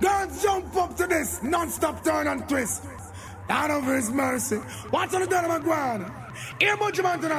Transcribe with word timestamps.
Girls 0.00 0.42
jump 0.42 0.76
up 0.76 0.96
to 0.96 1.06
this, 1.06 1.42
non-stop 1.42 2.04
turn 2.04 2.26
and 2.28 2.48
twist. 2.48 2.84
Out 3.48 3.70
of 3.70 3.84
his 3.84 4.10
mercy. 4.10 4.56
What's 4.90 5.14
on 5.14 5.22
the 5.22 5.26
done 5.26 5.48
my 5.48 5.58
guan? 5.58 6.12
Here, 6.60 6.76
Mountain 6.76 7.30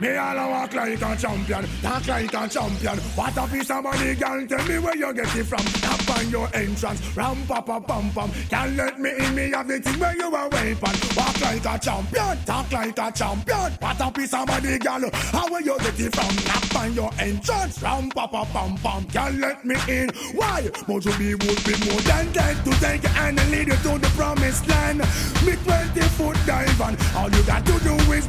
me 0.00 0.16
all 0.16 0.38
a 0.38 0.48
walk 0.48 0.74
like 0.74 1.02
a 1.02 1.16
champion, 1.16 1.66
talk 1.82 2.06
like 2.06 2.34
a 2.34 2.48
champion. 2.48 2.98
What 3.14 3.36
a 3.36 3.46
piece 3.46 3.70
of 3.70 3.84
money, 3.84 4.14
girl. 4.14 4.46
Tell 4.46 4.66
me 4.66 4.78
where 4.78 4.96
you 4.96 5.12
get 5.12 5.36
it 5.36 5.44
from. 5.44 5.64
Tap 5.80 6.18
on 6.18 6.30
your 6.30 6.48
entrance, 6.54 7.16
ram 7.16 7.46
pa 7.46 7.60
pa 7.60 7.80
pam 7.80 8.10
pam. 8.10 8.30
Can't 8.48 8.76
let 8.76 8.98
me 8.98 9.10
in, 9.10 9.34
me 9.34 9.50
have 9.50 9.68
the 9.68 9.78
thing 9.80 9.98
where 10.00 10.16
you 10.16 10.34
are 10.34 10.48
weapon. 10.48 10.96
Walk 11.16 11.40
like 11.40 11.64
a 11.64 11.78
champion, 11.78 12.38
talk 12.44 12.72
like 12.72 12.98
a 12.98 13.12
champion. 13.12 13.72
What 13.80 14.00
a 14.00 14.10
piece 14.10 14.34
of 14.34 14.46
money, 14.48 14.78
girl. 14.78 15.10
How 15.12 15.50
where 15.50 15.60
you 15.62 15.78
get 15.78 16.00
it 16.00 16.14
from? 16.14 16.36
Tap 16.36 16.76
on 16.76 16.94
your 16.94 17.10
entrance, 17.18 17.82
ram 17.82 18.08
pa 18.10 18.26
pa 18.26 18.44
pam 18.46 18.76
pam. 18.78 19.04
Can't 19.06 19.38
let 19.38 19.64
me 19.64 19.76
in. 19.88 20.08
Why? 20.34 20.62
Mojo 20.88 21.16
be 21.18 21.34
would 21.34 21.64
be 21.64 21.74
more 21.88 22.00
than 22.02 22.32
dead 22.32 22.64
to 22.64 22.70
take 22.80 23.04
and 23.18 23.36
lead 23.50 23.68
you 23.68 23.76
to 23.76 23.98
the 23.98 24.10
promised 24.16 24.66
land. 24.68 24.98
Me 25.44 25.56
20 25.56 26.00
foot 26.16 26.36
dive 26.46 26.80
on. 26.80 26.96
All 27.16 27.30
you 27.30 27.42
got 27.44 27.64
to 27.66 27.78
do 27.80 27.94
is 28.12 28.19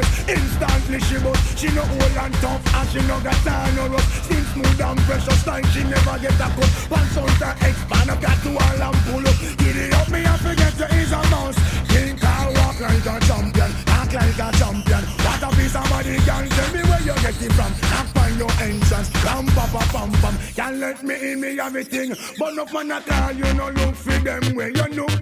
the 0.00 0.32
instantly 0.32 1.00
she 1.00 1.18
bust. 1.18 1.58
She 1.58 1.68
no 1.72 1.82
old 1.82 2.16
and 2.16 2.34
tough, 2.34 2.74
and 2.74 2.88
she 2.90 3.00
no 3.06 3.20
got 3.20 3.38
time 3.44 3.74
no 3.76 3.86
rust. 3.88 4.24
Skin 4.24 4.44
smooth 4.52 4.80
and 4.80 5.00
precious, 5.00 5.46
like 5.46 5.66
she 5.66 5.82
never 5.84 6.18
get 6.18 6.34
a 6.34 6.48
cut. 6.56 6.70
Pants 6.90 7.16
on 7.16 7.28
to 7.40 7.50
expand, 7.66 8.10
I 8.10 8.16
got 8.20 8.38
to 8.42 8.50
all 8.50 8.82
and 8.86 8.98
pull 9.06 9.26
up. 9.26 9.36
Get 9.58 9.76
it 9.76 9.94
up, 9.94 10.08
me 10.10 10.20
I 10.24 10.36
forget 10.36 10.74
you 10.78 10.88
is 11.00 11.12
a 11.12 11.20
mouse. 11.30 11.58
Think 11.88 12.22
I 12.24 12.52
walk 12.56 12.80
like 12.80 13.06
a 13.06 13.16
champion, 13.26 13.70
act 13.86 14.12
like 14.12 14.40
a 14.40 14.48
champion. 14.58 15.02
What 15.24 15.42
a 15.42 15.48
piece 15.56 15.76
of 15.76 15.86
body, 15.88 16.16
can 16.26 16.48
tell 16.48 16.70
me 16.74 16.82
where 16.88 17.02
you 17.08 17.16
get 17.24 17.42
it 17.42 17.52
from. 17.56 17.72
Knock 17.90 18.16
on 18.16 18.38
your 18.38 18.52
entrance, 18.60 19.10
ram 19.24 19.46
pa 19.56 19.64
pa 19.72 19.82
pam 19.92 20.12
pam. 20.20 20.34
Can't 20.54 20.76
let 20.78 21.02
me 21.02 21.14
in, 21.32 21.40
me 21.40 21.58
everything. 21.60 22.14
But 22.38 22.54
no 22.54 22.64
man 22.72 22.92
at 22.92 23.10
all, 23.10 23.32
you 23.32 23.48
no 23.54 23.70
look 23.70 23.94
for 23.94 24.18
them 24.18 24.54
way. 24.54 24.72
You 24.74 24.86
look 24.98 25.15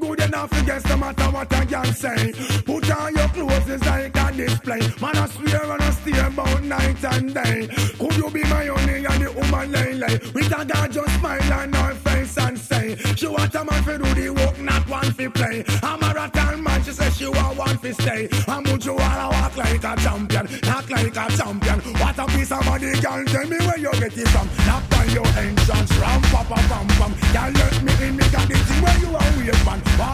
enough 0.45 0.62
against 0.62 0.89
no 0.89 0.97
matter 0.97 1.31
what 1.31 1.53
I 1.53 1.64
can 1.64 1.95
say. 1.95 2.33
Put 2.64 2.91
on 2.91 3.14
your 3.14 3.28
clothes, 3.28 3.69
it's 3.69 3.87
like 3.87 4.17
a 4.17 4.33
display. 4.33 4.81
Man, 5.00 5.17
I 5.17 5.27
swear 5.28 5.73
and 5.73 5.83
I 5.83 5.91
stay 5.91 6.19
about 6.19 6.62
night 6.62 7.05
and 7.05 7.34
day. 7.34 7.69
Could 7.98 8.17
you 8.17 8.31
be 8.31 8.42
my 8.45 8.69
only 8.69 9.05
and 9.05 9.22
the 9.22 9.33
woman 9.33 9.72
lay 9.72 9.95
lay? 9.95 10.19
With 10.34 10.53
a 10.53 10.65
girl 10.65 10.89
just 10.89 11.19
smile 11.19 11.53
on 11.53 11.72
her 11.72 11.95
face 11.95 12.39
and 12.39 12.59
say, 12.59 12.97
She 13.17 13.27
want 13.27 13.55
a 13.55 13.65
man 13.65 13.84
to 13.84 13.98
do 13.98 14.15
the 14.15 14.31
work, 14.31 14.59
not 14.61 14.89
one 14.89 15.12
to 15.15 15.31
play. 15.31 15.65
A 15.83 15.98
marathon 15.98 16.62
man, 16.62 16.83
she 16.83 16.92
say 16.92 17.11
she 17.11 17.28
want 17.28 17.56
one 17.56 17.78
to 17.78 17.95
stay. 17.95 18.28
I'm 18.48 18.65
you 18.67 18.95
wanna 18.95 19.28
walk 19.31 19.56
like 19.56 19.84
a 19.84 19.97
champion, 19.97 20.48
act 20.65 20.91
like 20.91 21.17
a 21.17 21.27
champion. 21.37 21.81
What 22.00 22.19
a 22.19 22.27
piece 22.27 22.53
of 22.53 22.65
body, 22.65 22.92
girl, 23.00 23.25
tell 23.25 23.47
me 23.47 23.59
where 23.67 23.78
you 23.78 23.92
get 23.92 24.17
it 24.17 24.28
from. 24.28 24.48
Knock 24.67 24.84
on 24.98 25.11
your 25.11 25.27
entrance, 25.39 25.92
ram, 25.97 26.20
pa, 26.22 26.45
pa, 26.48 26.56
pam, 26.69 26.87
pam. 26.98 27.12
Girl, 27.33 27.53
let 27.53 27.83
me 27.83 28.09
in, 28.09 28.17
me 28.17 28.25
got 28.31 28.48
the 28.48 28.56
where 28.83 28.98
you 28.98 29.17
are 29.17 29.37
weird 29.39 29.65
man. 29.65 30.14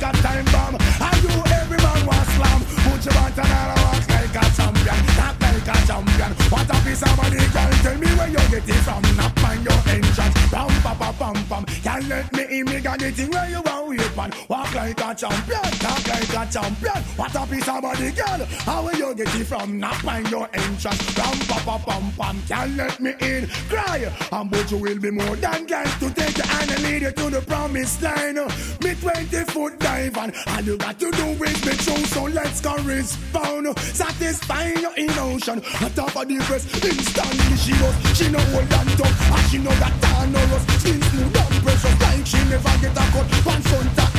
Like 0.00 0.14
a 0.14 0.22
time 0.22 0.44
bomb. 0.46 0.74
And 0.74 1.22
you, 1.22 1.30
every 1.52 1.78
man 1.78 2.06
was 2.06 2.26
slam. 2.34 2.60
Put 2.84 3.04
your 3.04 3.14
want 3.14 3.38
and 3.38 3.46
I 3.46 3.74
walk 3.82 4.08
like 4.08 4.34
a 4.34 4.44
champion, 4.56 5.00
not 5.16 5.40
like 5.40 5.68
a 5.68 5.86
champion. 5.86 6.32
What 6.50 6.70
a 6.70 6.76
piece 6.84 7.02
of 7.02 7.16
money, 7.16 7.36
girl, 7.36 7.70
tell 7.82 7.98
me 7.98 8.06
where 8.18 8.28
you 8.28 8.44
get 8.50 8.68
it 8.68 8.82
from. 8.82 9.02
Not 9.16 9.44
on 9.44 9.62
your 9.62 9.80
entrance, 9.88 10.52
ram 10.52 10.70
pa 10.82 10.94
pa 10.94 11.12
pam 11.12 11.36
pam. 11.46 11.64
Can't 11.82 12.08
let 12.08 12.32
me 12.32 12.60
in, 12.60 12.64
me 12.66 12.80
got 12.80 12.98
the 12.98 13.28
where 13.30 13.50
you 13.50 13.62
want 13.62 13.88
wait 14.24 14.30
man. 14.30 14.46
Walk 14.48 14.74
like 14.74 15.00
a 15.00 15.14
champion, 15.14 15.70
talk 15.80 16.06
like 16.06 16.28
a 16.28 16.52
champion. 16.52 17.02
What 17.16 17.34
a 17.34 17.46
piece 17.46 17.68
of 17.68 17.82
body, 17.82 18.10
girl. 18.10 18.46
How 18.64 18.82
will 18.84 18.94
you 18.94 19.14
get 19.14 19.34
it 19.34 19.44
from? 19.44 19.78
Knock 19.78 20.04
on 20.04 20.26
your 20.26 20.48
entrance, 20.52 21.18
ram 21.18 21.38
pa 21.48 21.62
pa 21.64 21.78
pam 21.78 22.12
pam. 22.12 22.42
Can't 22.48 22.76
let 22.76 23.00
me 23.00 23.14
in, 23.20 23.46
cry. 23.68 24.12
And 24.32 24.50
but 24.50 24.70
you 24.70 24.78
will 24.78 24.98
be 24.98 25.10
more 25.10 25.36
than 25.36 25.66
glad 25.66 25.86
to 26.00 26.10
take 26.10 26.36
hand 26.36 26.70
and 26.70 26.82
lead 26.82 27.02
you 27.02 27.12
to 27.12 27.30
the 27.30 27.40
promised 27.42 28.02
line. 28.02 28.36
Me 28.82 28.94
20 28.94 29.44
foot 29.52 29.78
dive 29.78 30.16
on. 30.18 30.32
All 30.48 30.60
you 30.62 30.76
got 30.76 30.98
to 31.00 31.10
do 31.10 31.26
is 31.44 31.60
be 31.62 31.76
true, 31.76 32.04
so 32.06 32.24
let's 32.24 32.60
go 32.60 32.74
respond. 32.82 33.78
Satisfying 33.78 34.80
your 34.80 34.96
emotion. 34.96 35.62
On 35.82 35.90
top 35.92 36.16
of 36.16 36.28
the 36.28 36.36
breast, 36.46 36.68
instantly 36.84 37.56
she 37.56 37.72
goes. 37.78 37.94
She 38.16 38.30
no 38.30 38.38
hold 38.38 38.72
and 38.72 38.90
tough, 38.98 39.32
and 39.32 39.50
she 39.50 39.58
no 39.58 39.70
got 39.80 40.00
down 40.00 40.32
no 40.32 40.38
rust. 40.46 40.80
Skin 40.80 41.00
smooth 41.02 41.36
and 41.36 41.62
precious, 41.64 42.00
like 42.00 42.26
she 42.26 42.38
never 42.48 42.74
get 42.80 42.92
a 42.92 43.04
cut. 43.12 43.26
One 43.44 43.62
front 43.62 44.13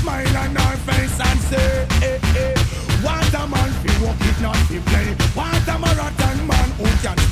smile 0.00 0.36
on 0.36 0.54
her 0.56 0.76
face 0.88 1.20
and 1.20 1.40
say, 1.40 1.86
hey, 2.00 2.18
hey. 2.34 2.54
What 3.02 3.34
a 3.34 3.46
man, 3.48 3.70
he 3.82 4.04
walk 4.04 4.20
it 4.20 4.40
not 4.40 4.56
he 4.70 4.78
play. 4.78 5.14
What 5.34 5.68
a 5.68 5.78
marathon 5.78 6.46
man 6.46 6.70
who 6.78 6.86
can 7.02 7.31